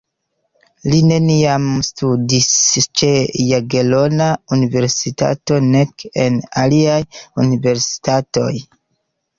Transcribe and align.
Li 0.93 1.01
neniam 1.09 1.67
studis 1.87 2.47
ĉe 3.01 3.11
Jagelona 3.51 4.31
Universitato 4.59 5.61
nek 5.69 6.11
en 6.27 6.43
aliaj 6.65 7.01
universitatoj. 7.47 8.53